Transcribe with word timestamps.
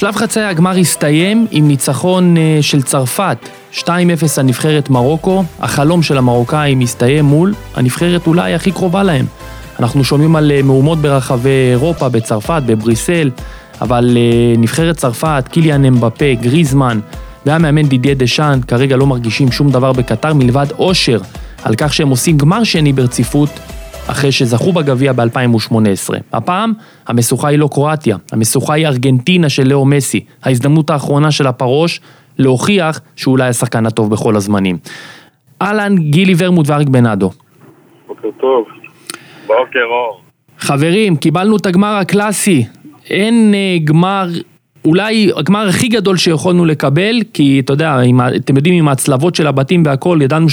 שלב 0.00 0.16
חצי 0.16 0.40
הגמר 0.40 0.76
הסתיים 0.76 1.46
עם 1.50 1.68
ניצחון 1.68 2.36
אה, 2.36 2.58
של 2.60 2.82
צרפת, 2.82 3.38
2-0 3.74 3.86
על 4.36 4.42
נבחרת 4.42 4.90
מרוקו, 4.90 5.44
החלום 5.58 6.02
של 6.02 6.18
המרוקאים 6.18 6.80
הסתיים 6.80 7.24
מול 7.24 7.54
הנבחרת 7.74 8.26
אולי 8.26 8.54
הכי 8.54 8.72
קרובה 8.72 9.02
להם. 9.02 9.26
אנחנו 9.80 10.04
שומעים 10.04 10.36
על 10.36 10.50
אה, 10.50 10.62
מהומות 10.62 10.98
ברחבי 10.98 11.68
אירופה, 11.70 12.08
בצרפת, 12.08 12.62
בבריסל, 12.66 13.30
אבל 13.80 14.16
אה, 14.16 14.56
נבחרת 14.58 14.96
צרפת, 14.96 15.44
קיליאן 15.50 15.84
אמבפה, 15.84 16.34
גריזמן 16.40 17.00
והמאמן 17.46 17.82
דידיה 17.82 18.14
דשאן 18.14 18.60
כרגע 18.68 18.96
לא 18.96 19.06
מרגישים 19.06 19.52
שום 19.52 19.70
דבר 19.70 19.92
בקטר 19.92 20.34
מלבד 20.34 20.66
אושר 20.78 21.20
על 21.62 21.74
כך 21.74 21.94
שהם 21.94 22.08
עושים 22.08 22.36
גמר 22.36 22.64
שני 22.64 22.92
ברציפות 22.92 23.50
אחרי 24.06 24.32
שזכו 24.32 24.72
בגביע 24.72 25.12
ב-2018. 25.12 26.14
הפעם, 26.32 26.72
המשוכה 27.06 27.48
היא 27.48 27.58
לא 27.58 27.68
קרואטיה, 27.72 28.16
המשוכה 28.32 28.74
היא 28.74 28.86
ארגנטינה 28.86 29.48
של 29.48 29.68
לאו 29.68 29.84
מסי, 29.84 30.24
ההזדמנות 30.42 30.90
האחרונה 30.90 31.30
של 31.30 31.46
הפרוש 31.46 32.00
להוכיח 32.38 33.00
שהוא 33.16 33.32
אולי 33.32 33.48
השחקן 33.48 33.86
הטוב 33.86 34.10
בכל 34.10 34.36
הזמנים. 34.36 34.78
אהלן, 35.62 35.96
גילי 35.98 36.34
ורמוט 36.38 36.68
ואריק 36.68 36.88
בנאדו. 36.88 37.30
בוקר 38.08 38.28
טוב. 38.40 38.64
בוקר 39.46 39.84
אור. 39.84 40.20
חברים, 40.58 41.16
קיבלנו 41.16 41.56
את 41.56 41.66
הגמר 41.66 41.94
הקלאסי. 41.94 42.66
אין 43.10 43.54
uh, 43.54 43.84
גמר, 43.84 44.26
אולי 44.84 45.30
הגמר 45.36 45.68
הכי 45.68 45.88
גדול 45.88 46.16
שיכולנו 46.16 46.64
לקבל, 46.64 47.16
כי 47.32 47.60
אתה 47.64 47.72
יודע, 47.72 47.96
עם, 47.96 48.20
אתם 48.20 48.56
יודעים, 48.56 48.74
עם 48.74 48.88
ההצלבות 48.88 49.34
של 49.34 49.46
הבתים 49.46 49.82
והכל, 49.86 50.18
ידענו 50.22 50.46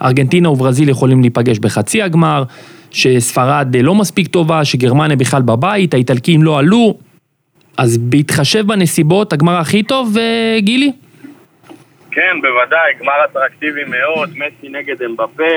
שארגנטינה 0.00 0.50
וברזיל 0.50 0.88
יכולים 0.88 1.20
להיפגש 1.20 1.58
בחצי 1.58 2.02
הגמר, 2.02 2.42
שספרד 2.90 3.76
לא 3.76 3.94
מספיק 3.94 4.28
טובה, 4.28 4.64
שגרמניה 4.64 5.16
בכלל 5.16 5.42
בבית, 5.42 5.94
האיטלקים 5.94 6.42
לא 6.42 6.58
עלו. 6.58 6.98
אז 7.78 7.98
בהתחשב 7.98 8.66
בנסיבות, 8.66 9.32
הגמר 9.32 9.56
הכי 9.56 9.82
טוב, 9.82 10.16
uh, 10.16 10.60
גילי? 10.60 10.92
כן, 12.10 12.36
בוודאי, 12.42 12.94
גמר 13.00 13.24
אטרקטיבי 13.30 13.84
מאוד, 13.84 14.30
מסי 14.30 14.68
נגד 14.68 15.02
אמבפה, 15.02 15.54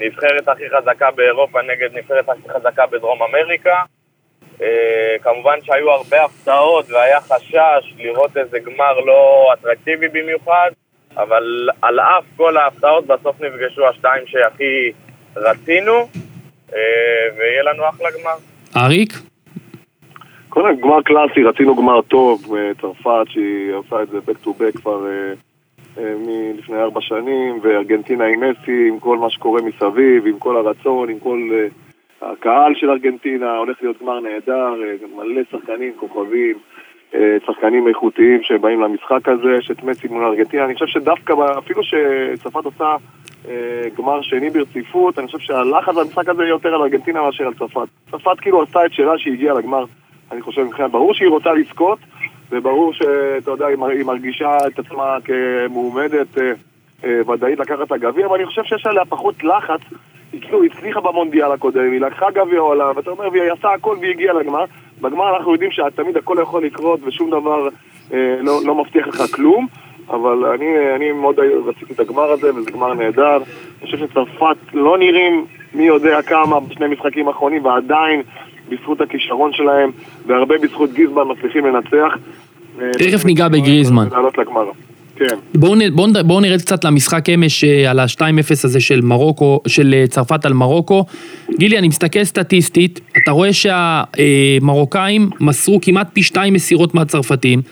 נבחרת 0.00 0.48
הכי 0.48 0.62
חזקה 0.76 1.10
באירופה 1.16 1.58
נגד 1.62 1.98
נבחרת 1.98 2.28
הכי 2.28 2.48
חזקה 2.54 2.86
בדרום 2.86 3.18
אמריקה. 3.22 3.76
אה, 4.62 5.16
כמובן 5.22 5.58
שהיו 5.62 5.90
הרבה 5.90 6.24
הפתעות 6.24 6.90
והיה 6.90 7.20
חשש 7.20 7.94
לראות 7.98 8.36
איזה 8.36 8.58
גמר 8.58 9.00
לא 9.00 9.50
אטרקטיבי 9.52 10.08
במיוחד, 10.08 10.70
אבל 11.16 11.68
על 11.82 12.00
אף 12.00 12.24
כל 12.36 12.56
ההפתעות 12.56 13.06
בסוף 13.06 13.40
נפגשו 13.40 13.88
השתיים 13.88 14.22
שהכי 14.26 14.92
רצינו, 15.36 16.08
אה, 16.74 16.78
ויהיה 17.38 17.62
לנו 17.62 17.88
אחלה 17.88 18.08
גמר. 18.20 18.36
אריק? 18.84 19.12
קודם 20.48 20.80
גמר 20.80 21.02
קלאסי, 21.02 21.42
רצינו 21.44 21.76
גמר 21.76 22.02
טוב, 22.02 22.54
אה, 22.56 22.70
צרפת 22.80 23.26
שהיא 23.28 23.72
עושה 23.72 24.02
את 24.02 24.08
זה 24.08 24.18
back 24.18 24.46
to 24.46 24.48
back 24.48 24.78
כבר 24.80 25.06
אה, 25.06 26.14
מלפני 26.18 26.76
ארבע 26.76 27.00
שנים, 27.00 27.60
וארגנטינה 27.62 28.24
עם 28.24 28.40
מסי, 28.40 28.88
עם 28.88 29.00
כל 29.00 29.18
מה 29.18 29.30
שקורה 29.30 29.62
מסביב, 29.62 30.26
עם 30.26 30.38
כל 30.38 30.56
הרצון, 30.56 31.08
עם 31.08 31.18
כל 31.18 31.50
הקהל 32.22 32.74
של 32.74 32.90
ארגנטינה, 32.90 33.56
הולך 33.56 33.76
להיות 33.82 34.02
גמר 34.02 34.20
נהדר, 34.20 34.74
מלא 35.16 35.42
שחקנים, 35.50 35.92
כוכבים, 35.96 36.58
שחקנים 37.46 37.88
איכותיים 37.88 38.42
שבאים 38.42 38.80
למשחק 38.80 39.28
הזה, 39.28 39.48
יש 39.58 39.70
את 39.70 39.82
מסי 39.84 40.08
מול 40.08 40.24
ארגנטינה, 40.24 40.64
אני 40.64 40.74
חושב 40.74 40.86
שדווקא, 40.86 41.32
אפילו 41.58 41.80
שצרפת 41.84 42.64
עושה 42.64 42.96
אה, 43.48 43.52
גמר 43.98 44.22
שני 44.22 44.50
ברציפות, 44.50 45.18
אני 45.18 45.26
חושב 45.26 45.38
שהלחץ 45.38 45.94
במשחק 45.94 46.28
הזה 46.28 46.44
יותר 46.44 46.74
על 46.74 46.82
ארגנטינה 46.82 47.22
מאשר 47.22 47.46
על 47.46 47.54
צרפת. 47.54 47.88
צרפת 48.10 48.40
כאילו 48.40 48.62
עשתה 48.62 48.86
את 48.86 48.92
שלה 48.92 49.18
שהיא 49.18 49.32
הגיעה 49.34 49.54
לגמר, 49.54 49.84
אני 50.32 50.40
חושב 50.42 50.62
מבחינת, 50.62 50.90
ברור 50.90 51.14
שהיא 51.14 51.28
רוצה 51.28 51.52
לזכות, 51.52 51.98
וברור 52.50 52.92
שאתה 52.92 53.50
יודע, 53.50 53.66
היא 53.66 53.76
מר- 53.76 53.88
היא 53.88 54.04
מרגישה 54.04 54.56
את 54.66 54.78
עצמה 54.78 55.16
כמועמדת 55.24 56.38
אה, 56.38 56.52
אה, 57.04 57.30
ודאית 57.30 57.58
לקחת 57.58 57.82
את 57.86 57.92
הגביע, 57.92 58.26
אבל 58.26 58.34
אני 58.36 58.46
חושב 58.46 58.62
שיש 58.64 58.86
עליה 58.86 59.04
פחות 59.04 59.44
לחץ. 59.44 59.80
היא 60.32 60.40
כאילו 60.40 60.64
הצליחה 60.64 61.00
במונדיאל 61.00 61.52
הקודם, 61.52 61.92
היא 61.92 62.00
לקחה 62.00 62.30
גביע 62.30 62.60
עולם, 62.60 62.92
ואתה 62.96 63.10
אומר, 63.10 63.28
והיא 63.32 63.52
עשה 63.52 63.72
הכל 63.72 63.96
והיא 64.00 64.10
הגיעה 64.10 64.34
לגמר. 64.34 64.64
בגמר 65.00 65.36
אנחנו 65.36 65.52
יודעים 65.52 65.70
שתמיד 65.70 66.16
הכל 66.16 66.36
יכול 66.42 66.64
לקרות 66.64 67.00
ושום 67.04 67.30
דבר 67.30 67.68
אה, 68.12 68.36
לא, 68.40 68.60
לא 68.64 68.74
מבטיח 68.74 69.06
לך 69.06 69.22
כלום, 69.34 69.66
אבל 70.10 70.44
אני, 70.44 70.66
אני 70.96 71.12
מאוד 71.12 71.36
רציתי 71.66 71.92
את 71.92 72.00
הגמר 72.00 72.30
הזה, 72.30 72.54
וזה 72.54 72.70
גמר 72.70 72.94
נהדר. 72.94 73.36
אני 73.36 73.84
חושב 73.84 73.98
שצרפת 73.98 74.56
לא 74.74 74.98
נראים 74.98 75.44
מי 75.74 75.84
יודע 75.84 76.22
כמה 76.22 76.60
בשני 76.60 76.86
משחקים 76.88 77.28
האחרונים, 77.28 77.64
ועדיין 77.64 78.22
בזכות 78.68 79.00
הכישרון 79.00 79.52
שלהם, 79.52 79.90
והרבה 80.26 80.54
בזכות 80.58 80.92
גיזמן 80.92 81.22
מצליחים 81.28 81.66
לנצח. 81.66 82.16
תכף 82.98 83.24
ניגע 83.24 83.48
בגריזמן. 83.48 84.08
כן. 85.16 85.24
בואו 85.54 85.74
נ- 85.74 85.96
בואו 86.26 86.40
נרד 86.40 86.58
קצת 86.60 86.84
למשחק 86.84 87.28
אמש 87.30 87.64
אה, 87.64 87.90
על 87.90 87.98
ה-2-0 87.98 88.20
הזה 88.64 88.80
של 88.80 89.00
מרוקו, 89.00 89.60
של 89.66 89.94
אה, 89.94 90.06
צרפת 90.06 90.46
על 90.46 90.52
מרוקו. 90.52 91.04
גילי, 91.58 91.78
אני 91.78 91.88
מסתכל 91.88 92.24
סטטיסטית, 92.24 93.00
אתה 93.22 93.30
רואה 93.30 93.50
שהמרוקאים 93.52 95.30
מסרו 95.40 95.78
כמעט 95.82 96.06
פי 96.12 96.22
שתיים 96.22 96.54
מסירות 96.54 96.94
מהצרפתים. 96.94 97.62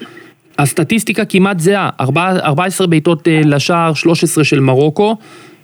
הסטטיסטיקה 0.59 1.25
כמעט 1.25 1.59
זהה, 1.61 1.91
ארבע- 2.01 2.41
14 2.45 2.87
בעיטות 2.87 3.29
אה, 3.29 3.41
לשער, 3.45 3.95
13 3.95 4.45
של 4.45 4.61
מרוקו, 4.61 5.17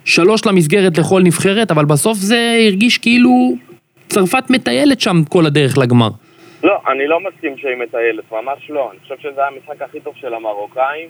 שלוש 0.04 0.46
למסגרת 0.46 0.98
לכל 0.98 1.22
נבחרת, 1.22 1.70
אבל 1.70 1.84
בסוף 1.84 2.18
זה 2.18 2.56
הרגיש 2.66 2.98
כאילו 2.98 3.52
צרפת 4.08 4.50
מטיילת 4.50 5.00
שם 5.00 5.22
כל 5.28 5.46
הדרך 5.46 5.78
לגמר. 5.78 6.08
לא, 6.64 6.72
אני 6.92 7.06
לא 7.08 7.18
מסכים 7.20 7.52
שהיא 7.56 7.76
מטיילת, 7.82 8.24
ממש 8.32 8.70
לא. 8.70 8.90
אני 8.92 8.98
חושב 9.02 9.14
שזה 9.22 9.40
המשחק 9.46 9.82
הכי 9.88 10.00
טוב 10.00 10.12
של 10.20 10.34
המרוקאים. 10.34 11.08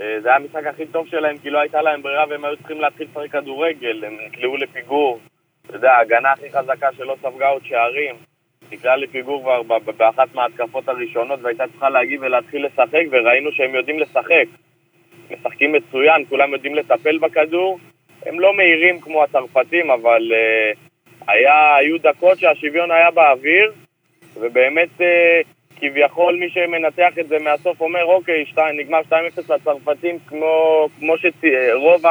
אה, 0.00 0.20
זה 0.20 0.28
היה 0.28 0.36
המשחק 0.36 0.66
הכי 0.66 0.86
טוב 0.86 1.06
שלהם 1.06 1.38
כי 1.38 1.50
לא 1.50 1.58
הייתה 1.58 1.82
להם 1.82 2.02
ברירה 2.02 2.24
והם 2.28 2.44
היו 2.44 2.56
צריכים 2.56 2.80
להתחיל 2.80 3.08
לשחק 3.10 3.32
כדורגל. 3.32 4.04
הם 4.04 4.18
נקלעו 4.26 4.56
לפיגור. 4.56 5.20
אתה 5.66 5.76
יודע, 5.76 5.92
ההגנה 5.92 6.32
הכי 6.32 6.50
חזקה 6.52 6.92
שלא 6.96 7.16
ספגה 7.22 7.48
עוד 7.48 7.64
שערים. 7.64 8.14
נקלעה 8.72 8.96
לפיגור 8.96 9.42
כבר 9.42 9.78
באחת 9.96 10.34
מההתקפות 10.34 10.88
הראשונות 10.88 11.40
והייתה 11.42 11.64
צריכה 11.70 11.90
להגיב 11.90 12.22
ולהתחיל 12.22 12.66
לשחק 12.66 13.04
וראינו 13.10 13.52
שהם 13.52 13.74
יודעים 13.74 13.98
לשחק. 13.98 14.44
משחקים 15.30 15.72
מצוין, 15.72 16.24
כולם 16.28 16.52
יודעים 16.52 16.74
לטפל 16.74 17.18
בכדור. 17.18 17.78
הם 18.26 18.40
לא 18.40 18.56
מהירים 18.56 19.00
כמו 19.00 19.22
הצרפתים, 19.22 19.90
אבל 19.90 20.32
אה, 20.34 20.72
היה, 21.28 21.76
היו 21.76 21.98
דקות 21.98 22.38
שהשוויון 22.38 22.90
היה 22.90 23.10
באוויר, 23.10 23.72
ובאמת 24.36 25.00
אה, 25.00 25.40
כביכול 25.80 26.36
מי 26.40 26.50
שמנתח 26.50 27.18
את 27.20 27.28
זה 27.28 27.36
מהסוף 27.38 27.80
אומר, 27.80 28.04
אוקיי, 28.04 28.44
שתי, 28.46 28.60
נגמר 28.78 29.00
2-0 29.10 29.12
לצרפתים, 29.54 30.18
כמו, 30.26 30.86
כמו 30.98 31.14
שרוב 31.18 32.02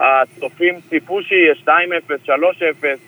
הצופים 0.00 0.74
ציפו 0.88 1.22
שיהיה 1.22 1.54
2-0, 1.64 1.68
3-0, 2.26 2.30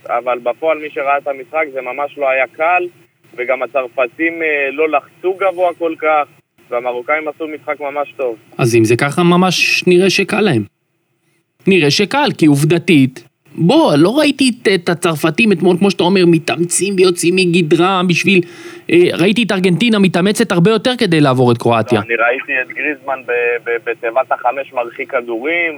אבל 0.07 0.39
בפועל 0.39 0.79
מי 0.79 0.91
שראה 0.91 1.19
את 1.19 1.29
המשחק 1.29 1.65
זה 1.73 1.81
ממש 1.81 2.19
לא 2.19 2.29
היה 2.29 2.47
קל, 2.53 2.87
וגם 3.35 3.63
הצרפתים 3.63 4.43
אה, 4.43 4.71
לא 4.73 4.89
לחצו 4.89 5.35
גבוה 5.35 5.75
כל 5.79 5.95
כך, 5.99 6.29
והמרוקאים 6.71 7.29
עשו 7.29 7.47
משחק 7.49 7.81
ממש 7.81 8.13
טוב. 8.17 8.37
אז 8.59 8.77
אם 8.77 8.85
זה 8.85 8.97
ככה, 8.97 9.23
ממש 9.23 9.85
נראה 9.87 10.11
שקל 10.11 10.41
להם. 10.41 10.63
נראה 11.67 11.91
שקל, 11.91 12.29
כי 12.39 12.47
עובדתית, 12.47 13.28
בוא, 13.61 13.93
לא 13.97 14.19
ראיתי 14.19 14.51
את, 14.51 14.69
את 14.75 14.89
הצרפתים 14.89 15.53
אתמול, 15.53 15.77
כמו 15.79 15.91
שאתה 15.91 16.03
אומר, 16.05 16.21
מתאמצים 16.27 16.95
ויוצאים 16.97 17.37
מגדרם 17.37 18.07
בשביל... 18.09 18.41
אה, 18.91 18.97
ראיתי 19.19 19.43
את 19.43 19.53
ארגנטינה 19.53 19.99
מתאמצת 19.99 20.53
הרבה 20.53 20.71
יותר 20.71 20.91
כדי 20.99 21.21
לעבור 21.21 21.53
את 21.53 21.59
קרואטיה. 21.59 22.01
אני 22.01 22.15
ראיתי 22.15 22.53
את 22.63 22.69
גריזמן 22.69 23.21
בתיבת 23.85 24.33
החמש 24.33 24.73
מרחיק 24.73 25.11
כדורים, 25.11 25.77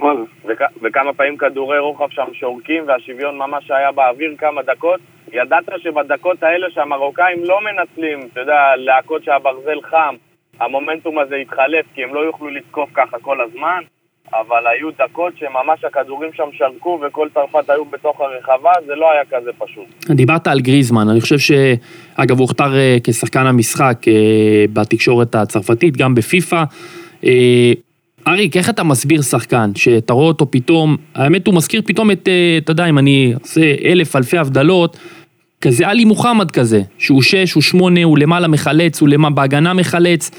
וכמה 0.81 1.13
פעמים 1.13 1.37
כדורי 1.37 1.79
רוחב 1.79 2.09
שם 2.09 2.33
שורקים, 2.33 2.83
והשוויון 2.87 3.37
ממש 3.37 3.71
היה 3.71 3.91
באוויר 3.91 4.35
כמה 4.37 4.61
דקות. 4.61 4.99
ידעת 5.33 5.63
שבדקות 5.77 6.43
האלה 6.43 6.67
שהמרוקאים 6.71 7.43
לא 7.43 7.59
מנצלים, 7.61 8.19
אתה 8.33 8.39
יודע, 8.39 8.75
להכות 8.75 9.23
שהברזל 9.23 9.81
חם, 9.81 10.15
המומנטום 10.59 11.19
הזה 11.19 11.35
יתחלף, 11.37 11.85
כי 11.95 12.03
הם 12.03 12.13
לא 12.13 12.19
יוכלו 12.19 12.49
לתקוף 12.49 12.89
ככה 12.93 13.17
כל 13.21 13.41
הזמן, 13.41 13.81
אבל 14.29 14.67
היו 14.67 14.89
דקות 14.91 15.33
שממש 15.37 15.83
הכדורים 15.83 16.29
שם 16.33 16.49
שרקו 16.53 16.99
וכל 17.07 17.27
צרפת 17.33 17.69
היו 17.69 17.85
בתוך 17.85 18.21
הרחבה, 18.21 18.71
זה 18.85 18.95
לא 18.95 19.11
היה 19.11 19.21
כזה 19.31 19.51
פשוט. 19.57 19.85
דיברת 20.09 20.47
על 20.47 20.59
גריזמן, 20.59 21.09
אני 21.09 21.21
חושב 21.21 21.39
ש... 21.39 21.51
אגב, 22.15 22.37
הוא 22.37 22.41
הוכתר 22.41 22.75
אה, 22.75 22.97
כשחקן 23.03 23.47
המשחק 23.47 23.97
אה, 24.07 24.13
בתקשורת 24.73 25.35
הצרפתית, 25.35 25.97
גם 25.97 26.15
בפיפ"א. 26.15 26.63
אה, 27.23 27.73
אריק, 28.27 28.57
איך 28.57 28.69
אתה 28.69 28.83
מסביר 28.83 29.21
שחקן 29.21 29.71
שאתה 29.75 30.13
רואה 30.13 30.27
אותו 30.27 30.51
פתאום, 30.51 30.97
האמת 31.15 31.47
הוא 31.47 31.55
מזכיר 31.55 31.81
פתאום 31.85 32.11
את, 32.11 32.29
אתה 32.57 32.71
יודע, 32.71 32.85
אם 32.85 32.97
אני 32.97 33.33
עושה 33.41 33.61
אלף 33.85 34.15
אלפי 34.15 34.37
הבדלות, 34.37 34.97
כזה 35.61 35.87
עלי 35.87 36.05
מוחמד 36.05 36.51
כזה, 36.51 36.81
שהוא 36.97 37.21
שש, 37.21 37.53
הוא 37.53 37.63
שמונה, 37.63 38.03
הוא 38.03 38.17
למעלה 38.17 38.47
מחלץ, 38.47 39.01
הוא 39.01 39.09
למעלה 39.09 39.35
בהגנה 39.35 39.73
מחלץ, 39.73 40.31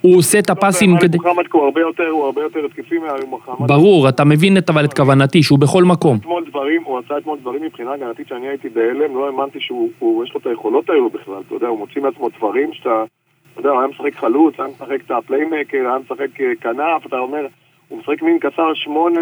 הוא 0.00 0.18
עושה 0.18 0.38
את 0.38 0.50
הפסים 0.50 0.96
כדי... 1.00 1.18
מוחמד 1.18 1.44
הוא 1.52 1.64
הרבה 1.64 1.80
יותר, 1.80 2.08
הוא 2.08 2.24
הרבה 2.24 2.42
יותר 2.42 2.60
התקפי 2.64 2.98
מעלי 2.98 3.26
מוחמד. 3.26 3.68
ברור, 3.68 4.08
אתה 4.08 4.24
מבין 4.24 4.58
את, 4.58 4.70
אבל 4.70 4.84
את 4.84 4.94
כוונתי, 4.94 5.42
שהוא 5.42 5.58
בכל 5.58 5.84
מקום. 5.84 6.16
אתמול 6.16 6.44
דברים, 6.48 6.82
הוא 6.84 6.98
עשה 6.98 7.18
אתמול 7.18 7.38
דברים 7.38 7.62
מבחינה 7.62 7.92
הגנתית 7.92 8.28
שאני 8.28 8.48
הייתי 8.48 8.68
בהלם, 8.68 9.16
לא 9.16 9.26
האמנתי 9.26 9.60
שהוא, 9.60 9.90
הוא, 9.98 10.24
יש 10.24 10.34
לו 10.34 10.40
את 10.40 10.46
היכולות 10.46 10.90
האלו 10.90 11.10
בכלל, 11.10 11.42
אתה 11.46 11.54
יודע, 11.54 11.66
הוא 11.66 11.78
מוציא 11.78 12.02
מעצמו 12.02 12.28
דברים 12.38 12.72
שאתה 12.72 13.04
אתה 13.52 13.60
יודע, 13.60 13.70
הוא 13.70 13.80
היה 13.80 13.88
משחק 13.88 14.14
חלוץ, 14.14 14.54
היה 14.58 14.68
משחק 14.68 14.98
את 15.06 15.10
הפליימקר, 15.10 15.78
היה 15.78 15.98
משחק 15.98 16.40
אה, 16.40 16.52
כנף, 16.60 17.06
אתה 17.06 17.18
אומר, 17.18 17.46
הוא 17.88 17.98
משחק 17.98 18.22
מין 18.22 18.38
קצר 18.38 18.74
שמונה, 18.74 19.20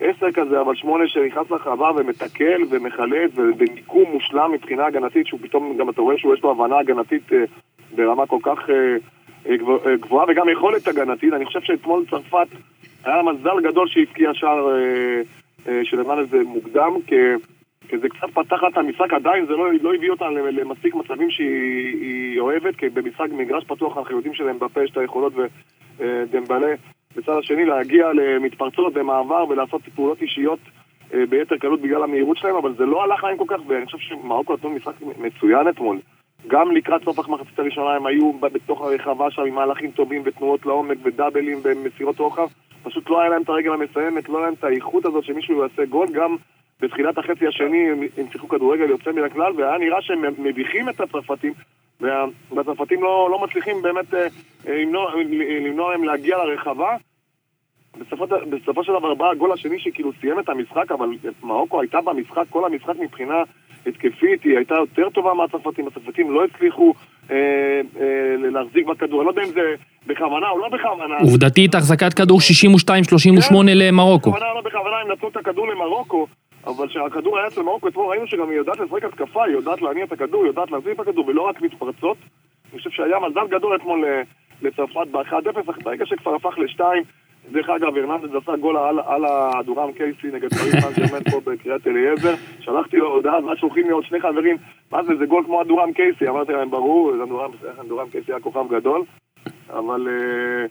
עשר 0.00 0.32
כזה, 0.32 0.60
אבל 0.60 0.74
שמונה 0.74 1.08
שנכנס 1.08 1.50
לחווה 1.50 1.92
ומתקל 1.96 2.62
ומחלץ 2.70 3.30
ובמיקום 3.34 4.04
מושלם 4.12 4.52
מבחינה 4.52 4.86
הגנתית, 4.86 5.26
שהוא 5.26 5.40
פתאום, 5.42 5.76
גם 5.78 5.90
אתה 5.90 6.00
רואה 6.00 6.18
שיש 6.18 6.42
לו 6.42 6.50
הבנה 6.50 6.78
הגנתית 6.78 7.32
אה, 7.32 7.44
ברמה 7.96 8.26
כל 8.26 8.38
כך 8.42 8.70
אה, 8.70 8.96
גבוהה 10.00 10.26
וגם 10.28 10.48
יכולת 10.48 10.88
הגנתית. 10.88 11.32
אני 11.32 11.44
חושב 11.44 11.60
שאתמול 11.62 12.04
צרפת 12.10 12.46
היה 13.04 13.22
מזל 13.22 13.60
גדול 13.62 13.88
שהבקיע 13.88 14.30
שער 14.34 14.68
שלמען 15.84 16.18
איזה 16.18 16.42
מוקדם, 16.44 16.92
כי... 17.06 17.16
זה 18.00 18.08
קצת 18.08 18.30
פתח 18.34 18.62
לה 18.62 18.68
את 18.68 18.76
המשחק, 18.76 19.12
עדיין 19.12 19.46
זה 19.46 19.52
לא, 19.52 19.72
לא 19.82 19.94
הביא 19.94 20.10
אותה 20.10 20.30
למספיק 20.30 20.94
מצבים 20.94 21.30
שהיא 21.30 22.40
אוהבת, 22.40 22.76
כי 22.76 22.88
במשחק 22.88 23.26
מגרש 23.32 23.64
פתוח 23.64 23.98
אנחנו 23.98 24.16
יודעים 24.16 24.34
שלהם 24.34 24.58
בפה 24.58 24.84
יש 24.84 24.90
את 24.90 24.96
היכולות 24.96 25.32
ודמבלה 25.98 26.74
בצד 27.16 27.32
השני 27.38 27.64
להגיע 27.64 28.12
למתפרצות 28.12 28.92
במעבר 28.92 29.48
ולעשות 29.48 29.82
פעולות 29.94 30.22
אישיות 30.22 30.58
אה, 31.14 31.26
ביתר 31.26 31.56
קלות 31.56 31.80
בגלל 31.80 32.02
המהירות 32.02 32.36
שלהם, 32.36 32.56
אבל 32.56 32.74
זה 32.74 32.86
לא 32.86 33.04
הלך 33.04 33.24
להם 33.24 33.36
כל 33.36 33.44
כך, 33.48 33.56
ואני 33.66 33.86
חושב 33.86 33.98
שמרוקו 33.98 34.54
נתנו 34.54 34.70
משחק 34.70 34.94
מצוין 35.18 35.68
אתמול. 35.68 35.98
גם 36.46 36.70
לקראת 36.70 37.04
סוף 37.04 37.18
המחצית 37.18 37.58
הראשונה 37.58 37.94
הם 37.94 38.06
היו 38.06 38.32
בתוך 38.32 38.80
הרחבה 38.80 39.30
שם 39.30 39.42
עם 39.42 39.54
מהלכים 39.54 39.90
טובים 39.90 40.22
ותנועות 40.24 40.66
לעומק 40.66 40.98
ודאבלים 41.02 41.60
ומסירות 41.64 42.18
רוחב. 42.18 42.46
פשוט 42.82 43.10
לא 43.10 43.20
היה 43.20 43.30
להם 43.30 43.42
את 43.42 43.48
הרגל 43.48 43.72
המסיימת, 43.72 44.28
לא 44.28 44.38
היה 44.38 44.46
להם 44.46 44.54
את 44.58 44.64
האיכות 44.64 45.04
הזאת 45.04 45.24
שמישהו 45.24 45.62
יעשה 45.62 45.84
גול, 45.84 46.08
גם 46.12 46.36
בתחילת 46.80 47.18
החצי 47.18 47.46
השני 47.46 47.90
הם 47.90 48.26
שיחקו 48.32 48.48
כדורגל 48.48 48.90
יוצא 48.90 49.12
מן 49.12 49.24
הכלל, 49.24 49.52
והיה 49.56 49.78
נראה 49.78 50.02
שהם 50.02 50.22
מביכים 50.38 50.88
את 50.88 51.00
הצרפתים, 51.00 51.52
והצרפתים 52.50 53.02
לא, 53.02 53.28
לא 53.30 53.38
מצליחים 53.38 53.82
באמת 53.82 54.14
אה, 54.14 54.26
למנוע, 54.66 55.14
למנוע 55.64 55.90
מהם 55.90 56.04
להגיע 56.04 56.36
לרחבה. 56.36 56.96
בסופו 58.50 58.84
של 58.84 58.92
דבר 58.92 59.14
בא 59.14 59.30
הגול 59.30 59.52
השני 59.52 59.78
שכאילו 59.78 60.12
סיים 60.20 60.38
את 60.38 60.48
המשחק, 60.48 60.92
אבל 60.92 61.08
מרוקו 61.42 61.80
הייתה 61.80 62.00
במשחק, 62.00 62.44
כל 62.50 62.64
המשחק 62.64 62.96
מבחינה 62.98 63.42
התקפית, 63.86 64.42
היא 64.44 64.56
הייתה 64.56 64.74
יותר 64.74 65.10
טובה 65.10 65.34
מהצרפתים, 65.34 65.86
הצרפתים 65.86 66.30
לא 66.30 66.44
הצליחו 66.44 66.94
אה, 67.30 67.36
אה, 68.00 68.36
להחזיק 68.36 68.86
בכדור, 68.86 69.20
אני 69.20 69.26
לא 69.26 69.30
יודע 69.30 69.42
אם 69.42 69.48
זה 69.48 69.74
בכוונה 70.06 70.48
או 70.48 70.58
לא 70.58 70.68
בכוונה. 70.68 71.14
עובדתית, 71.20 71.74
החזקת 71.74 72.14
כדור 72.14 72.38
62-38 72.38 72.42
כן, 72.42 73.54
למרוקו. 73.74 74.30
בכוונה 74.30 74.50
או 74.50 74.54
לא 74.54 74.60
בכוונה, 74.60 74.96
הם 75.04 75.12
נתנו 75.12 75.28
את 75.28 75.36
הכדור 75.36 75.68
למרוקו, 75.68 76.26
אבל 76.66 76.88
כשהכדור 76.88 77.38
היה 77.38 77.46
אצל 77.46 77.62
מרוקו, 77.62 77.88
אתמול 77.88 78.10
ראינו 78.10 78.26
שגם 78.26 78.50
היא 78.50 78.58
יודעת 78.58 78.80
לשחק 78.80 79.04
התקפה, 79.04 79.44
היא 79.44 79.54
יודעת 79.54 79.82
להניע 79.82 80.04
את 80.04 80.12
הכדור, 80.12 80.42
היא 80.42 80.48
יודעת 80.48 80.70
להחזיר 80.70 80.92
את 80.92 81.00
הכדור, 81.00 81.28
ולא 81.28 81.42
רק 81.42 81.62
מתפרצות. 81.62 82.16
אני 82.72 82.78
חושב 82.78 82.90
שהיה 82.90 83.16
מזל 83.18 83.46
גדול 83.50 83.76
אתמול 83.76 84.04
אה, 84.04 84.22
לצרפת 84.62 85.06
ב-1-0, 85.10 85.82
ברגע 85.84 86.06
שכבר 86.06 86.34
הפך 86.34 86.58
ל-2, 86.58 86.84
דרך 87.50 87.68
אגב, 87.70 87.96
הרננדז 87.96 88.34
עשה 88.34 88.56
גול 88.56 88.76
על, 88.76 88.98
על 89.06 89.24
הדורם 89.24 89.92
קייסי 89.92 90.26
נגד 90.32 90.54
פריזמן 90.54 90.94
שעומד 90.94 91.30
פה 91.30 91.40
בקריית 91.50 91.86
אליעזר. 91.86 92.34
שלחתי 92.60 92.96
לו 92.96 93.14
הודעה, 93.14 93.44
ואז 93.44 93.58
שולחים 93.58 93.86
לי 93.86 93.92
עוד 93.92 94.04
שני 94.04 94.20
חברים, 94.20 94.56
מה 94.92 95.04
זה, 95.04 95.16
זה 95.18 95.26
גול 95.26 95.44
כמו 95.44 95.60
הדורם 95.60 95.92
קייסי. 95.92 96.28
אמרתי 96.28 96.52
להם, 96.52 96.70
ברור, 96.70 97.12
הדורם 97.78 98.08
קייסי 98.10 98.32
היה 98.32 98.40
כוכב 98.40 98.64
גדול, 98.70 99.02
אבל... 99.70 100.08
אה, 100.08 100.66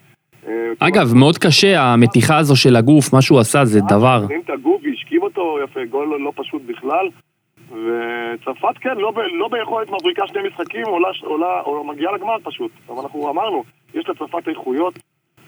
אה, 0.48 0.88
אגב, 0.88 1.14
מאוד 1.16 1.38
קשה, 1.38 1.82
המתיחה 1.82 2.38
הזו 2.38 2.56
של 2.56 2.76
הגוף, 2.76 3.14
מה 3.14 3.22
שהוא 3.22 3.40
עשה 3.40 3.66
זה 3.66 3.80
דבר. 3.90 4.26
את 4.46 4.50
הגוף 4.50 4.82
והשכיב 4.84 5.24
אותו 5.24 5.58
יפה, 5.64 5.86
גול 5.86 6.08
לא, 6.08 6.20
לא 6.20 6.32
פשוט 6.36 6.62
בכלל. 6.66 7.10
וצרפת 7.72 8.78
כן, 8.82 8.98
לא, 8.98 9.14
לא 9.40 9.48
ביכולת 9.48 9.90
מבריקה 9.90 10.28
שני 10.28 10.42
משחקים, 10.48 10.86
עולה, 10.86 11.08
עולה, 11.24 11.62
או 11.62 11.84
מגיעה 11.84 12.14
לגמר 12.14 12.36
פשוט. 12.44 12.72
אבל 12.90 13.00
אנחנו 13.04 13.30
אמרנו, 13.30 13.64
יש 13.94 14.10
לצרפת 14.10 14.48
איכויות, 14.48 14.94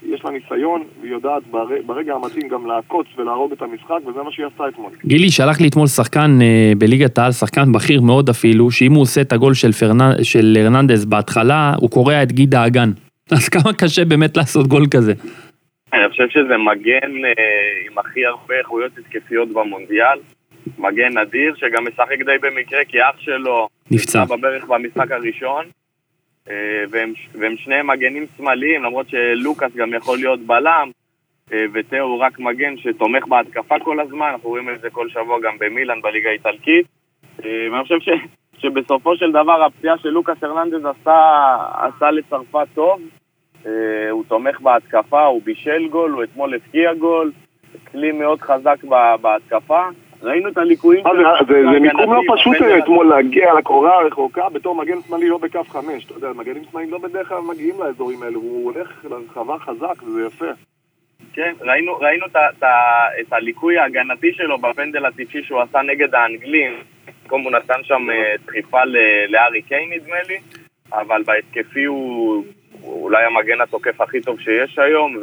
יש 0.05 0.25
לה 0.25 0.31
ניסיון, 0.31 0.83
והיא 1.01 1.11
יודעת 1.11 1.43
ברגע 1.85 2.13
המתאים 2.13 2.47
גם 2.47 2.65
לעקוץ 2.65 3.07
ולהרוג 3.17 3.51
את 3.51 3.61
המשחק, 3.61 4.07
וזה 4.07 4.23
מה 4.23 4.31
שהיא 4.31 4.45
עשתה 4.45 4.63
אתמול. 4.67 4.91
גילי, 5.05 5.29
שלח 5.31 5.61
לי 5.61 5.67
אתמול 5.67 5.87
שחקן 5.87 6.39
אה, 6.41 6.73
בליגת 6.77 7.17
העל, 7.17 7.31
שחקן 7.31 7.71
בכיר 7.71 8.01
מאוד 8.01 8.29
אפילו, 8.29 8.71
שאם 8.71 8.93
הוא 8.93 9.01
עושה 9.01 9.21
את 9.21 9.33
הגול 9.33 9.53
של, 9.53 9.71
פרנ... 9.71 10.23
של 10.23 10.57
הרננדז 10.59 11.05
בהתחלה, 11.05 11.73
הוא 11.79 11.89
קורע 11.89 12.23
את 12.23 12.31
גיד 12.31 12.55
האגן. 12.55 12.89
אז 13.35 13.49
כמה 13.49 13.73
קשה 13.73 14.05
באמת 14.05 14.37
לעשות 14.37 14.67
גול 14.67 14.85
כזה? 14.91 15.13
אני 15.93 16.09
חושב 16.09 16.29
שזה 16.29 16.57
מגן 16.57 17.25
אה, 17.25 17.31
עם 17.91 17.97
הכי 17.97 18.25
הרבה 18.25 18.55
איכויות 18.59 18.91
התקפיות 18.97 19.49
במונדיאל. 19.49 20.19
מגן 20.77 21.17
נדיר, 21.17 21.53
שגם 21.55 21.87
משחק 21.87 22.17
די 22.25 22.37
במקרה, 22.41 22.85
כי 22.87 23.01
אח 23.01 23.19
שלו 23.19 23.67
נפצע 23.91 24.25
בברך 24.25 24.65
במשחק 24.65 25.11
הראשון. 25.11 25.65
אה, 26.49 26.83
והם, 26.89 27.13
והם 27.39 27.57
שניהם 27.57 27.87
מגנים 27.87 28.25
שמאליים, 28.37 28.83
למרות 28.83 29.09
שלוקאס 29.09 29.75
גם 29.75 29.93
יכול 29.93 30.17
להיות 30.17 30.39
בלם, 30.39 30.91
אה, 31.53 31.65
ותאו 31.73 31.99
הוא 31.99 32.19
רק 32.19 32.39
מגן 32.39 32.77
שתומך 32.77 33.27
בהתקפה 33.27 33.79
כל 33.79 33.99
הזמן, 33.99 34.27
אנחנו 34.27 34.49
רואים 34.49 34.69
את 34.69 34.81
זה 34.81 34.89
כל 34.89 35.09
שבוע 35.09 35.39
גם 35.43 35.57
במילאן 35.59 36.01
בליגה 36.01 36.29
האיטלקית. 36.29 36.85
אה, 37.45 37.67
ואני 37.71 37.83
חושב 37.83 37.99
ש, 37.99 38.09
שבסופו 38.57 39.15
של 39.15 39.31
דבר 39.31 39.63
הפציעה 39.63 39.97
של 39.97 40.09
לוקאס 40.09 40.43
הרננדז 40.43 40.85
עשה, 40.85 41.55
עשה 41.75 42.11
לצרפת 42.11 42.67
טוב. 42.73 43.01
הוא 44.11 44.23
תומך 44.27 44.61
בהתקפה, 44.61 45.25
הוא 45.25 45.41
בישל 45.43 45.87
גול, 45.87 46.11
הוא 46.11 46.23
אתמול 46.23 46.55
הפקיע 46.55 46.93
גול, 46.93 47.31
כלי 47.91 48.11
מאוד 48.11 48.41
חזק 48.41 48.83
בהתקפה. 49.21 49.83
ראינו 50.23 50.49
את 50.49 50.57
הליקויים... 50.57 51.03
זה 51.47 51.79
מיקום 51.79 52.13
לא 52.13 52.21
פשוט 52.35 52.55
אתמול 52.83 53.09
להגיע 53.09 53.53
לקורה 53.53 53.99
הרחוקה 53.99 54.49
בתור 54.49 54.75
מגן 54.75 55.01
שמאלי 55.07 55.29
לא 55.29 55.37
בקו 55.37 55.63
חמש. 55.63 56.05
אתה 56.05 56.13
יודע, 56.13 56.29
מגנים 56.35 56.63
שמאליים 56.71 56.91
לא 56.91 56.97
בדרך 56.97 57.27
כלל 57.27 57.41
מגיעים 57.41 57.75
לאזורים 57.79 58.23
האלו, 58.23 58.39
הוא 58.39 58.71
הולך 58.71 59.05
לרחבה 59.09 59.57
חזק 59.59 60.03
וזה 60.03 60.25
יפה. 60.27 60.45
כן, 61.33 61.53
ראינו, 61.61 61.93
ראינו 61.95 62.25
את, 62.25 62.35
את, 62.35 62.63
את 63.21 63.33
הליקוי 63.33 63.77
ההגנתי 63.77 64.33
שלו 64.33 64.57
בפנדל 64.57 65.05
הטיפשי 65.05 65.43
שהוא 65.43 65.61
עשה 65.61 65.81
נגד 65.81 66.15
האנגלים. 66.15 66.73
במקום 67.23 67.41
הוא 67.41 67.51
נתן 67.51 67.83
שם 67.83 68.09
אה, 68.11 68.33
דחיפה 68.45 68.77
לארי 69.29 69.61
קיין 69.61 69.89
נדמה 69.93 70.15
לי, 70.27 70.37
אבל 70.93 71.23
בהתקפי 71.25 71.83
הוא 71.83 72.43
אולי 72.83 73.25
המגן 73.25 73.61
התוקף 73.61 74.01
הכי 74.01 74.21
טוב 74.21 74.39
שיש 74.39 74.79
היום, 74.79 75.17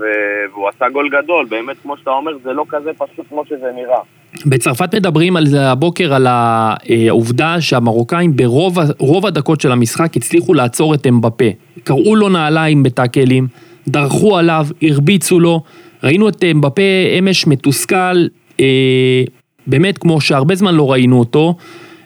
והוא 0.52 0.68
עשה 0.68 0.88
גול 0.88 1.08
גדול, 1.08 1.46
באמת 1.46 1.76
כמו 1.82 1.96
שאתה 1.96 2.10
אומר, 2.10 2.38
זה 2.38 2.52
לא 2.52 2.64
כזה 2.68 2.90
פשוט 2.98 3.26
כמו 3.28 3.44
שזה 3.44 3.72
נראה. 3.72 4.00
בצרפת 4.46 4.94
מדברים 4.94 5.36
על 5.36 5.46
זה 5.46 5.70
הבוקר, 5.70 6.14
על 6.14 6.26
העובדה 6.26 7.60
שהמרוקאים 7.60 8.36
ברוב 8.36 9.26
הדקות 9.26 9.60
של 9.60 9.72
המשחק 9.72 10.16
הצליחו 10.16 10.54
לעצור 10.54 10.94
את 10.94 11.06
אמבפה. 11.06 11.44
קראו 11.84 12.16
לו 12.16 12.28
נעליים 12.28 12.82
בטאקלים, 12.82 13.46
דרכו 13.88 14.38
עליו, 14.38 14.66
הרביצו 14.82 15.40
לו, 15.40 15.62
ראינו 16.02 16.28
את 16.28 16.44
אמבפה 16.50 16.82
אמש 17.18 17.46
מתוסכל, 17.46 18.26
אה, 18.60 19.22
באמת 19.66 19.98
כמו 19.98 20.20
שהרבה 20.20 20.54
זמן 20.54 20.74
לא 20.74 20.92
ראינו 20.92 21.18
אותו, 21.18 21.56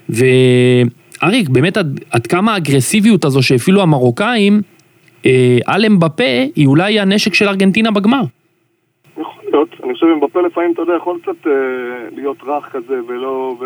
ואריק, 0.09 1.49
באמת 1.49 1.77
עד, 1.77 2.01
עד 2.11 2.27
כמה 2.27 2.55
האגרסיביות 2.55 3.25
הזו 3.25 3.43
שהפעילו 3.43 3.83
המרוקאים, 3.83 4.63
אה, 5.27 5.59
על 5.67 5.85
אמבפה 5.85 6.45
היא 6.57 6.67
אולי 6.67 7.01
הנשק 7.01 7.35
של 7.35 7.49
ארגנטינה 7.49 7.91
בגמר. 7.91 8.23
להיות. 9.55 9.69
אני 9.85 9.95
חושב 9.95 10.07
שבפה 10.19 10.41
לפעמים, 10.41 10.73
אתה 10.73 10.83
יודע, 10.83 10.95
יכול 10.97 11.21
קצת 11.23 11.47
אה, 11.47 11.53
להיות 12.11 12.37
רך 12.43 12.73
כזה 12.73 13.01
ולא... 13.07 13.57
ו... 13.61 13.65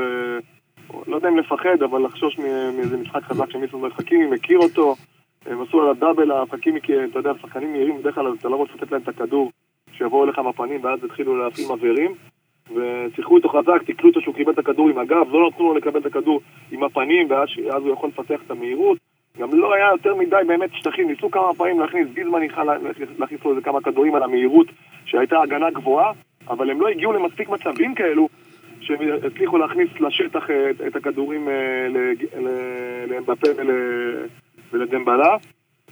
לא 1.07 1.16
יודע 1.16 1.28
אם 1.28 1.38
לפחד, 1.38 1.83
אבל 1.85 2.04
לחשוש 2.04 2.38
מאיזה 2.76 2.97
משחק 2.97 3.23
חזק 3.23 3.50
שמישהו 3.50 3.87
חכימי 3.97 4.26
מכיר 4.26 4.59
אותו. 4.59 4.95
הם 5.47 5.62
עשו 5.62 5.83
על 5.83 5.90
הדאבל, 5.90 6.33
החכימי, 6.33 6.80
כי 6.80 6.92
אתה 7.04 7.18
יודע, 7.18 7.33
שחקנים 7.42 7.73
מהירים, 7.73 7.99
בדרך 7.99 8.14
כלל 8.14 8.35
אתה 8.40 8.49
לא 8.49 8.57
רוצה 8.57 8.73
לתת 8.75 8.92
להם 8.92 9.00
את 9.02 9.09
הכדור, 9.09 9.50
שיבואו 9.92 10.25
אליך 10.25 10.38
בפנים, 10.38 10.85
ואז 10.85 11.04
התחילו 11.04 11.37
להפעיל 11.37 11.66
מבערים. 11.73 12.14
ושיחקו 12.75 13.37
איתו 13.37 13.49
חזק, 13.49 13.83
תקלו 13.87 14.09
אותו 14.09 14.21
שהוא 14.21 14.35
קיבל 14.35 14.52
את 14.52 14.59
הכדור 14.59 14.88
עם 14.88 14.99
הגב, 14.99 15.33
לא 15.33 15.49
נתנו 15.49 15.64
לו 15.66 15.75
לקבל 15.75 16.00
את 16.00 16.07
הכדור 16.07 16.40
עם 16.73 16.83
הפנים, 16.85 17.30
ואז 17.30 17.83
הוא 17.83 17.92
יכול 17.92 18.09
לפתח 18.09 18.40
את 18.47 18.50
המהירות. 18.50 18.99
גם 19.38 19.49
לא 19.52 19.75
היה 19.75 19.88
יותר 19.92 20.14
מדי 20.14 20.37
באמת 20.47 20.71
שטחים, 20.75 21.09
ניסו 21.09 21.30
כמה 21.30 21.54
פעמים 21.57 21.80
להכניס, 21.80 22.09
גיזמן 22.14 22.40
ניסה 22.40 22.64
להכניס 23.18 23.45
לו 23.45 23.50
איזה 23.50 23.62
כמה 23.62 23.80
כדורים 23.80 24.14
על 24.14 24.23
המהירות 24.23 24.66
שהייתה 25.04 25.40
הגנה 25.40 25.71
גבוהה, 25.71 26.12
אבל 26.49 26.71
הם 26.71 26.80
לא 26.80 26.88
הגיעו 26.88 27.12
למספיק 27.12 27.49
מצבים 27.49 27.95
כאלו 27.95 28.28
שהם 28.80 28.99
הצליחו 29.26 29.59
להכניס 29.59 29.88
לשטח 30.00 30.50
אה, 30.50 30.71
את, 30.71 30.80
את 30.87 30.97
הכדורים 30.97 31.49
אה, 31.49 31.54
לאמבפה 33.07 33.49
ולדמבלה 34.73 35.37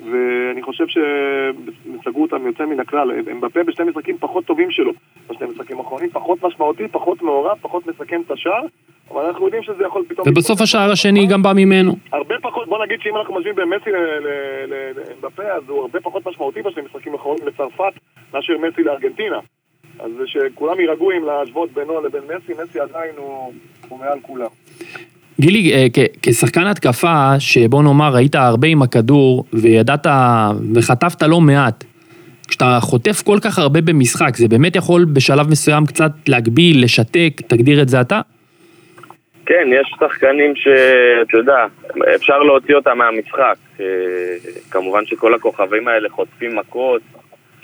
ואני 0.00 0.62
חושב 0.62 0.84
שסגרו 0.86 2.22
אותם 2.22 2.46
יוצא 2.46 2.66
מן 2.66 2.80
הכלל. 2.80 3.10
אמבפה 3.32 3.62
בשני 3.62 3.84
משחקים 3.84 4.18
פחות 4.18 4.44
טובים 4.44 4.70
שלו 4.70 4.92
בשני 5.30 5.46
משחקים 5.46 5.78
האחרונים, 5.78 6.10
פחות 6.10 6.44
משמעותי, 6.44 6.88
פחות 6.88 7.22
מעורב, 7.22 7.58
פחות 7.60 7.86
מסכם 7.86 8.20
את 8.26 8.30
השער 8.30 8.62
אבל 9.10 9.24
אנחנו 9.24 9.44
יודעים 9.44 9.62
שזה 9.62 9.84
יכול 9.84 10.04
פתאום... 10.08 10.28
ובסוף 10.28 10.60
השער 10.60 10.90
השני 10.90 11.26
גם 11.26 11.42
בא 11.42 11.52
ממנו. 11.52 11.92
הרבה 12.12 12.34
פחות, 12.42 12.68
בוא 12.68 12.84
נגיד 12.84 13.00
שאם 13.02 13.16
אנחנו 13.16 13.34
משווים 13.34 13.54
בין 13.54 13.68
מסי 13.68 13.90
לאמבפה, 14.94 15.42
אז 15.42 15.62
הוא 15.68 15.80
הרבה 15.80 16.00
פחות 16.00 16.26
משמעותי 16.26 16.62
בשני 16.62 16.82
משחקים 16.82 17.12
האחרונים 17.12 17.46
לצרפת 17.46 17.92
מאשר 18.34 18.52
מסי 18.58 18.82
לארגנטינה. 18.82 19.38
אז 19.98 20.10
שכולם 20.26 20.80
יירגעו 20.80 21.10
עם 21.10 21.24
להשוות 21.24 21.70
בינו 21.70 22.00
לבין 22.00 22.22
מסי, 22.22 22.52
מסי 22.62 22.80
עדיין 22.80 23.14
הוא, 23.16 23.52
הוא 23.88 23.98
מעל 23.98 24.18
כולם. 24.22 24.50
גילי, 25.40 25.72
אה, 25.72 25.86
כשחקן 26.22 26.66
התקפה, 26.66 27.40
שבוא 27.40 27.82
נאמר, 27.82 28.16
היית 28.16 28.34
הרבה 28.34 28.68
עם 28.68 28.82
הכדור, 28.82 29.44
וידעת, 29.52 30.06
וחטפת 30.74 31.22
לא 31.22 31.40
מעט, 31.40 31.84
כשאתה 32.48 32.78
חוטף 32.80 33.22
כל 33.22 33.38
כך 33.44 33.58
הרבה 33.58 33.80
במשחק, 33.80 34.36
זה 34.36 34.48
באמת 34.48 34.76
יכול 34.76 35.04
בשלב 35.12 35.50
מסוים 35.50 35.86
קצת 35.86 36.12
להגביל, 36.28 36.84
לשתק, 36.84 37.32
תגדיר 37.46 37.82
את 37.82 37.88
זה 37.88 38.00
אתה? 38.00 38.20
כן, 39.46 39.68
יש 39.72 39.94
שחקנים 40.00 40.56
שאתה 40.56 41.36
יודע, 41.36 41.66
אפשר 42.14 42.38
להוציא 42.38 42.74
אותם 42.74 42.98
מהמשחק. 42.98 43.56
אה, 43.80 43.86
כמובן 44.70 45.06
שכל 45.06 45.34
הכוכבים 45.34 45.88
האלה 45.88 46.08
חוטפים 46.08 46.56
מכות 46.56 47.02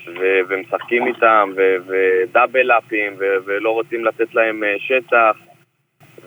ו- 0.07 0.41
ומשחקים 0.49 1.07
איתם 1.07 1.51
ודאבל 1.87 2.71
אפים 2.71 3.13
ולא 3.47 3.71
רוצים 3.71 4.05
לתת 4.05 4.35
להם 4.35 4.65
אה, 4.65 4.75
שטח 4.79 5.52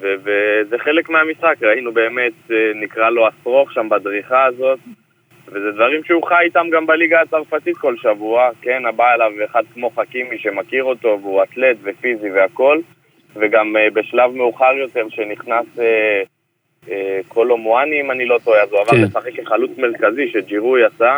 ו- 0.01 0.15
וזה 0.23 0.77
חלק 0.77 1.09
מהמשחק, 1.09 1.55
ראינו 1.61 1.91
באמת, 1.93 2.33
אה, 2.51 2.71
נקרא 2.75 3.09
לו 3.09 3.27
אסרוך 3.29 3.71
שם 3.71 3.89
בדריכה 3.89 4.45
הזאת 4.45 4.79
וזה 5.47 5.71
דברים 5.71 6.03
שהוא 6.03 6.23
חי 6.23 6.43
איתם 6.43 6.67
גם 6.71 6.85
בליגה 6.85 7.21
הצרפתית 7.21 7.77
כל 7.77 7.97
שבוע, 7.97 8.49
כן, 8.61 8.85
הבא 8.85 9.13
אליו 9.13 9.31
אחד 9.45 9.63
כמו 9.73 9.89
חכימי 9.89 10.37
שמכיר 10.37 10.83
אותו 10.83 11.19
והוא 11.21 11.43
אתלט 11.43 11.77
ופיזי 11.83 12.31
והכל 12.31 12.79
וגם 13.35 13.75
uh, 13.75 13.93
בשלב 13.93 14.31
מאוחר 14.31 14.73
יותר 14.73 15.09
שנכנס 15.09 15.65
uh, 15.75 16.89
קולו 17.27 17.57
מואני 17.57 18.01
אם 18.01 18.11
אני 18.11 18.25
לא 18.25 18.39
טועה, 18.43 18.61
אז 18.61 18.71
הוא 18.71 18.79
עבר 18.79 18.91
כן. 18.91 19.01
לשחק 19.01 19.33
כחלוץ 19.35 19.71
מרכזי 19.77 20.29
שג'ירו 20.31 20.77
יצא 20.77 21.17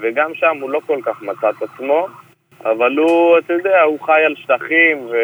וגם 0.00 0.34
שם 0.34 0.56
הוא 0.60 0.70
לא 0.70 0.80
כל 0.86 0.98
כך 1.04 1.22
מצא 1.22 1.50
את 1.50 1.62
עצמו 1.62 2.06
אבל 2.64 2.96
הוא, 2.96 3.38
אתה 3.38 3.52
יודע, 3.52 3.82
הוא 3.82 4.00
חי 4.00 4.22
על 4.26 4.34
שטחים 4.36 4.98
ו... 5.10 5.16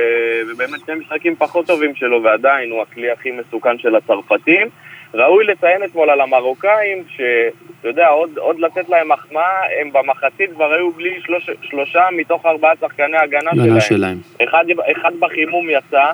ובאמת 0.48 0.80
שני 0.86 0.94
משחקים 0.94 1.36
פחות 1.36 1.66
טובים 1.66 1.94
שלו 1.94 2.22
ועדיין 2.22 2.70
הוא 2.70 2.82
הכלי 2.82 3.10
הכי 3.10 3.30
מסוכן 3.30 3.78
של 3.78 3.96
הצרפתים 3.96 4.68
ראוי 5.14 5.44
לציין 5.44 5.84
אתמול 5.84 6.10
על 6.10 6.20
המרוקאים, 6.20 7.04
שאתה 7.08 7.88
יודע, 7.88 8.08
עוד, 8.08 8.38
עוד 8.38 8.60
לתת 8.60 8.88
להם 8.88 9.12
מחמאה, 9.12 9.80
הם 9.80 9.92
במחצית 9.92 10.50
כבר 10.50 10.72
היו 10.72 10.90
בלי 10.90 11.20
שלוש, 11.20 11.50
שלושה 11.62 12.02
מתוך 12.16 12.46
ארבעה 12.46 12.72
שחקני 12.80 13.16
הגנה 13.16 13.50
שלהם. 13.54 13.80
שלהם. 13.80 14.18
אחד, 14.44 14.64
אחד 14.92 15.12
בחימום 15.20 15.70
יצא, 15.70 16.12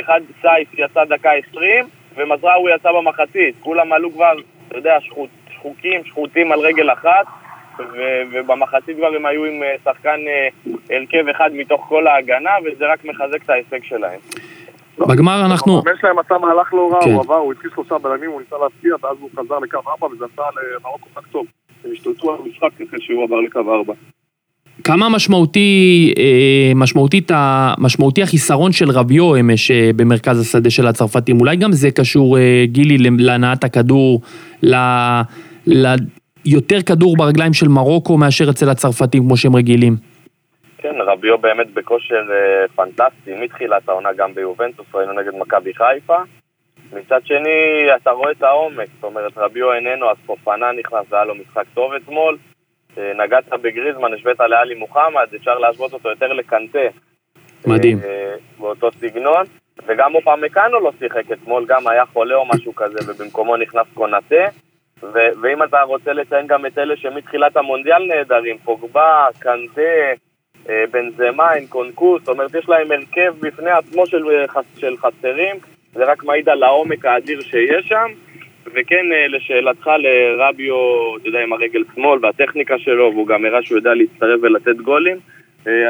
אחד 0.00 0.20
סייף 0.42 0.68
יצא 0.78 1.04
דקה 1.04 1.30
עשרים, 1.32 1.84
ומזרעו 2.16 2.68
יצא 2.68 2.92
במחצית. 2.92 3.54
כולם 3.60 3.92
עלו 3.92 4.12
כבר, 4.12 4.32
אתה 4.68 4.78
יודע, 4.78 4.96
שחוט, 5.00 5.30
שחוקים, 5.54 6.04
שחוטים 6.04 6.52
על 6.52 6.58
רגל 6.60 6.92
אחת, 6.92 7.26
ו- 7.80 8.22
ובמחצית 8.32 8.96
כבר 8.96 9.06
הם 9.16 9.26
היו 9.26 9.44
עם 9.44 9.62
אה, 9.62 9.74
שחקן 9.84 10.20
אה, 10.28 10.96
הרכב 10.96 11.28
אחד 11.36 11.50
מתוך 11.52 11.86
כל 11.88 12.06
ההגנה, 12.06 12.50
וזה 12.64 12.84
רק 12.92 13.04
מחזק 13.04 13.42
את 13.44 13.50
ההישג 13.50 13.84
שלהם. 13.84 14.20
בגמר 14.98 15.46
אנחנו... 15.46 15.78
הבן 15.78 15.92
שלהם 16.00 16.18
עשה 16.18 16.38
מהלך 16.38 16.74
לא 16.74 16.90
רע, 16.92 17.00
כן. 17.04 17.12
הוא 17.12 17.20
עבר, 17.20 17.34
הוא 17.34 17.52
התחיל 17.52 17.70
שלושה 17.74 17.98
בלמים, 17.98 18.30
הוא 18.30 18.40
ניסה 18.40 18.56
להפתיע, 18.62 18.94
ואז 19.02 19.16
הוא 19.20 19.30
חזר 19.32 19.58
לקו 19.58 19.78
ארבע, 19.88 20.06
וזה 20.06 20.24
עשה 20.32 20.42
למרוקו 20.80 21.08
קצת 21.10 21.30
טוב. 21.32 21.46
הם 21.84 21.90
השתלטו 21.92 22.32
על 22.32 22.38
המשחק 22.44 22.80
אחרי 22.88 23.00
שהוא 23.00 23.24
עבר 23.24 23.40
לקו 23.40 23.58
ארבע. 23.58 23.92
כמה 24.84 25.08
משמעותי, 25.08 26.14
אה, 26.18 26.72
משמעותית, 26.74 27.30
משמעותי 27.78 28.22
החיסרון 28.22 28.72
של 28.72 28.90
רביו 28.90 29.36
אמש 29.36 29.70
במרכז 29.70 30.40
השדה 30.40 30.70
של 30.70 30.86
הצרפתים? 30.86 31.40
אולי 31.40 31.56
גם 31.56 31.72
זה 31.72 31.90
קשור, 31.90 32.38
גילי, 32.64 32.96
להנעת 33.18 33.64
הכדור, 33.64 34.20
ליותר 36.46 36.82
כדור 36.86 37.16
ברגליים 37.16 37.52
של 37.52 37.68
מרוקו 37.68 38.18
מאשר 38.18 38.50
אצל 38.50 38.70
הצרפתים 38.70 39.22
כמו 39.22 39.36
שהם 39.36 39.56
רגילים? 39.56 39.96
כן, 40.78 40.94
רביו 41.06 41.38
באמת 41.38 41.74
בכושר 41.74 42.22
אה, 42.30 42.68
פנטסטי 42.74 43.30
מתחילת 43.40 43.88
העונה 43.88 44.08
גם 44.16 44.34
ביובנטוס, 44.34 44.86
ראינו 44.94 45.12
נגד 45.12 45.32
מכבי 45.38 45.74
חיפה. 45.74 46.16
מצד 46.92 47.20
שני, 47.24 47.86
אתה 47.96 48.10
רואה 48.10 48.30
את 48.30 48.42
העומק, 48.42 48.88
זאת 48.94 49.04
אומרת, 49.04 49.38
רביו 49.38 49.72
איננו, 49.72 50.10
אז 50.10 50.16
פופנה 50.26 50.72
נכנס 50.72 51.06
והיה 51.10 51.24
לו 51.24 51.34
משחק 51.34 51.64
טוב 51.74 51.92
אתמול. 51.92 52.36
אה, 52.98 53.12
נגעת 53.24 53.48
בגריזמן, 53.62 54.14
השווית 54.14 54.40
לאלי 54.40 54.74
מוחמד, 54.74 55.26
אפשר 55.36 55.58
להשוות 55.58 55.92
אותו 55.92 56.08
יותר 56.08 56.32
לקנטה. 56.32 56.78
מדהים. 57.66 57.98
אה, 58.04 58.34
באותו 58.58 58.88
סגנון. 58.92 59.44
וגם 59.86 60.14
אופמקאנו 60.14 60.80
לא 60.80 60.92
שיחק 60.98 61.32
אתמול, 61.32 61.64
גם 61.68 61.88
היה 61.88 62.06
חולה 62.06 62.34
או 62.34 62.46
משהו 62.54 62.74
כזה, 62.74 62.98
ובמקומו 63.06 63.56
נכנס 63.56 63.86
קונאטה. 63.94 64.44
ו- 65.02 65.40
ואם 65.42 65.62
אתה 65.62 65.82
רוצה 65.82 66.12
לציין 66.12 66.46
גם 66.46 66.66
את 66.66 66.78
אלה 66.78 66.96
שמתחילת 66.96 67.56
המונדיאל 67.56 68.06
נהדרים, 68.06 68.58
פוגבה, 68.58 69.26
קנטה, 69.38 69.80
אה, 70.68 70.84
בנזמה, 70.90 71.54
אין 71.54 71.66
קונקוס, 71.66 72.22
זאת 72.22 72.28
אומרת 72.28 72.54
יש 72.54 72.68
להם 72.68 72.92
הרכב 72.92 73.34
בפני 73.40 73.70
עצמו 73.70 74.06
של, 74.06 74.28
אה, 74.28 74.62
של 74.78 74.96
חסרים, 74.96 75.56
זה 75.94 76.04
רק 76.04 76.24
מעיד 76.24 76.48
על 76.48 76.62
העומק 76.62 77.04
האדיר 77.04 77.40
שיש 77.40 77.88
שם. 77.88 78.06
וכן, 78.66 79.12
אה, 79.12 79.26
לשאלתך 79.28 79.90
לרביו, 79.98 80.74
אתה 81.16 81.28
יודע, 81.28 81.42
עם 81.42 81.52
הרגל 81.52 81.84
שמאל 81.94 82.18
והטכניקה 82.22 82.78
שלו, 82.78 83.10
והוא 83.12 83.26
גם 83.26 83.44
הראה 83.44 83.62
שהוא 83.62 83.78
יודע 83.78 83.94
להצטרף 83.94 84.40
ולתת 84.42 84.76
גולים, 84.76 85.16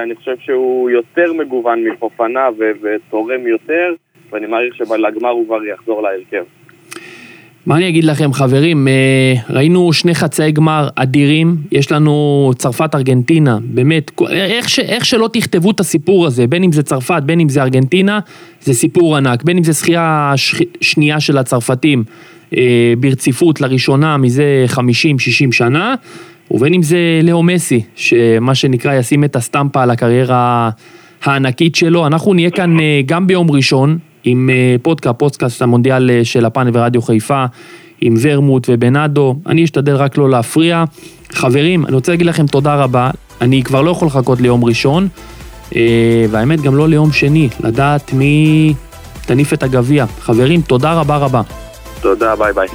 אני 0.02 0.14
חושב 0.14 0.36
שהוא 0.38 0.90
יותר 0.90 1.32
מגוון 1.32 1.84
מפופנה 1.84 2.48
ותורם 2.82 3.46
יותר, 3.46 3.94
ואני 4.30 4.46
מעריך 4.46 4.75
שבלגמר 4.75 5.28
הוא 5.28 5.46
כבר 5.46 5.64
יחזור 5.64 6.02
להרכב. 6.02 6.44
מה 7.66 7.76
אני 7.76 7.88
אגיד 7.88 8.04
לכם 8.04 8.32
חברים, 8.32 8.88
אה, 8.88 9.35
ראינו 9.50 9.92
שני 9.92 10.14
חצאי 10.14 10.52
גמר 10.52 10.88
אדירים, 10.96 11.56
יש 11.73 11.92
לנו 11.92 12.50
צרפת 12.58 12.94
ארגנטינה, 12.94 13.58
באמת, 13.62 14.11
איך, 14.30 14.68
ש, 14.68 14.78
איך 14.78 15.04
שלא 15.04 15.28
תכתבו 15.32 15.70
את 15.70 15.80
הסיפור 15.80 16.26
הזה, 16.26 16.46
בין 16.46 16.62
אם 16.62 16.73
זה 16.73 16.82
צרפת, 16.82 17.23
בין 17.26 17.40
אם 17.40 17.49
זה 17.49 17.62
ארגנטינה, 17.62 18.20
זה 18.61 18.75
סיפור 18.75 19.16
ענק, 19.16 19.42
בין 19.42 19.56
אם 19.56 19.64
זה 19.64 19.73
זכייה 19.73 20.32
ש, 20.37 20.62
שנייה 20.80 21.20
של 21.20 21.38
הצרפתים 21.38 22.04
אה, 22.56 22.94
ברציפות 22.99 23.61
לראשונה 23.61 24.16
מזה 24.16 24.64
50-60 24.75 24.78
שנה, 25.52 25.94
ובין 26.50 26.75
אם 26.75 26.82
זה 26.82 27.20
לאו 27.23 27.42
מסי, 27.42 27.82
שמה 27.94 28.54
שנקרא 28.54 28.94
ישים 28.94 29.25
את 29.25 29.37
הסטמפה 29.37 29.82
על 29.82 29.90
הקריירה 29.90 30.70
הענקית 31.25 31.75
שלו, 31.75 32.06
אנחנו 32.06 32.35
נהיה 32.35 32.50
כאן 32.50 32.80
אה, 32.80 33.00
גם 33.06 33.26
ביום 33.26 33.50
ראשון, 33.50 33.99
עם 34.26 34.50
אה, 34.52 34.76
פודקאסט, 34.83 35.18
פודקאסט 35.18 35.62
המונדיאל 35.62 36.11
אה, 36.11 36.25
של 36.25 36.45
הפאנל 36.45 36.71
ורדיו 36.75 37.02
חיפה, 37.02 37.45
עם 38.00 38.14
ורמוט 38.21 38.66
ובנאדו, 38.73 39.37
אני 39.47 39.64
אשתדל 39.64 39.97
רק 39.97 40.18
לא 40.18 40.30
להפריע. 40.30 40.85
חברים, 41.33 41.87
אני 41.87 41.95
רוצה 41.95 42.12
להגיד 42.12 42.26
לכם 42.26 42.47
תודה 42.47 42.75
רבה, 42.75 43.11
אני 43.40 43.62
כבר 43.62 43.83
לא 43.83 43.90
יכול 43.90 44.09
לחכות 44.09 44.40
ליום 44.40 44.64
ראשון, 44.64 45.09
אה, 45.76 46.26
והאמת 46.30 46.61
גם 46.61 46.76
לא 46.76 46.88
ליום 46.88 47.12
שני, 47.12 47.49
לדעת 47.61 48.12
מי 48.12 48.75
תניף 49.26 49.52
את 49.52 49.62
הגביע. 49.62 50.06
חברים, 50.21 50.61
תודה 50.61 50.95
רבה 50.95 51.16
רבה. 51.16 51.42
תודה, 52.00 52.37
ביי 52.37 52.52
ביי. 52.52 52.68